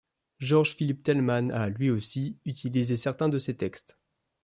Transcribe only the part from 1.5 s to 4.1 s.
a, lui aussi, utilisé certains de ses textes.